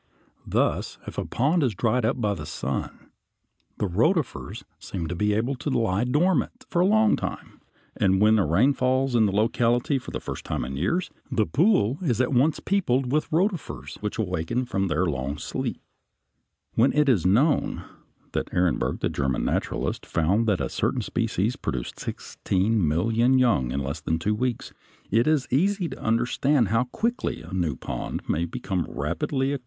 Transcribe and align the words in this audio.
Thus 0.47 0.97
if 1.05 1.19
a 1.19 1.25
pond 1.25 1.61
is 1.61 1.75
dried 1.75 2.05
up 2.05 2.19
by 2.19 2.33
the 2.33 2.47
sun, 2.47 3.11
the 3.77 3.85
rotifers 3.85 4.63
seem 4.79 5.05
to 5.05 5.15
be 5.15 5.35
able 5.35 5.53
to 5.57 5.69
lie 5.69 6.05
dormant 6.05 6.65
for 6.67 6.79
a 6.81 6.87
long 6.87 7.15
time, 7.15 7.61
and 7.95 8.19
when 8.19 8.39
a 8.39 8.45
rain 8.47 8.73
falls 8.73 9.13
in 9.13 9.27
the 9.27 9.31
locality 9.31 9.99
for 9.99 10.09
the 10.09 10.19
first 10.19 10.43
time 10.43 10.65
in 10.65 10.75
years, 10.75 11.11
the 11.31 11.45
pool 11.45 11.99
is 12.01 12.19
at 12.19 12.33
once 12.33 12.59
peopled 12.59 13.11
with 13.11 13.29
rotifers 13.31 13.99
which 14.01 14.17
awaken 14.17 14.65
from 14.65 14.87
their 14.87 15.05
long 15.05 15.37
sleep. 15.37 15.79
When 16.73 16.91
it 16.93 17.07
is 17.07 17.27
known 17.27 17.83
that 18.31 18.51
Ehrenberg, 18.51 19.01
the 19.01 19.07
German 19.09 19.45
naturalist, 19.45 20.07
found 20.07 20.47
that 20.47 20.59
a 20.59 20.67
certain 20.67 21.01
species 21.03 21.55
produced 21.55 21.99
sixteen 21.99 22.87
million 22.87 23.37
young 23.37 23.69
in 23.69 23.79
less 23.81 24.01
than 24.01 24.17
two 24.17 24.33
weeks, 24.33 24.73
it 25.11 25.27
is 25.27 25.45
easy 25.51 25.87
to 25.89 26.01
understand 26.01 26.69
how 26.69 26.85
quickly 26.85 27.43
a 27.43 27.53
new 27.53 27.75
pond 27.75 28.23
might 28.27 28.49
become 28.49 28.87
rapidly 28.89 28.89
equipped 28.89 28.89
with 28.89 28.89
a 28.89 28.89
large 28.89 29.19
population. 29.19 29.29
[Illustration: 29.29 29.57
FIG. 29.57 29.59